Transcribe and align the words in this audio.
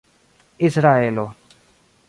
israelo 0.69 1.25